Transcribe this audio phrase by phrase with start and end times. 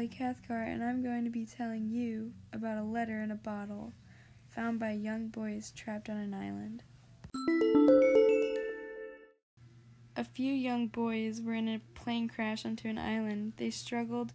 [0.00, 3.92] Ellie Cathcart, and I'm going to be telling you about a letter in a bottle
[4.48, 6.82] found by young boys trapped on an island.
[10.16, 13.52] A few young boys were in a plane crash onto an island.
[13.58, 14.32] They struggled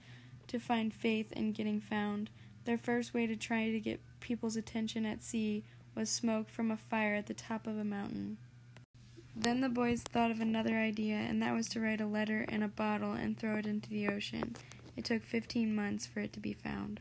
[0.49, 2.29] to find faith in getting found.
[2.65, 5.63] Their first way to try to get people's attention at sea
[5.95, 8.37] was smoke from a fire at the top of a mountain.
[9.35, 12.61] Then the boys thought of another idea, and that was to write a letter in
[12.61, 14.55] a bottle and throw it into the ocean.
[14.95, 16.99] It took 15 months for it to be found.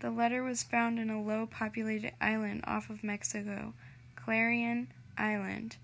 [0.00, 3.74] The letter was found in a low populated island off of Mexico,
[4.14, 5.76] Clarion Island.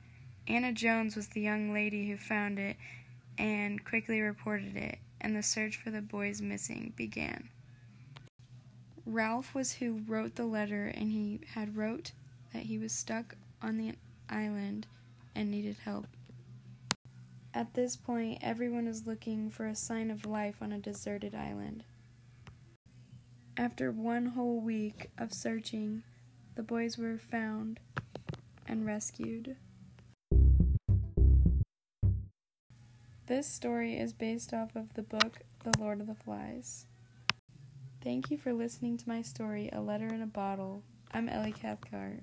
[0.47, 2.77] Anna Jones was the young lady who found it
[3.39, 7.49] and quickly reported it, and the search for the boys missing began.
[9.07, 12.13] Ralph was who wrote the letter, and he had wrote
[12.53, 13.95] that he was stuck on the
[14.29, 14.87] island
[15.35, 16.07] and needed help.
[17.55, 21.85] At this point, everyone is looking for a sign of life on a deserted island.
[23.59, 26.03] After one whole week of searching,
[26.55, 27.79] the boys were found
[28.67, 29.57] and rescued.
[33.27, 36.87] This story is based off of the book The Lord of the Flies.
[38.03, 40.83] Thank you for listening to my story, A Letter in a Bottle.
[41.13, 42.23] I'm Ellie Cathcart.